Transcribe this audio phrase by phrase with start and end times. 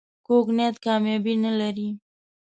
[0.27, 1.89] کوږ نیت کامیابي نه لري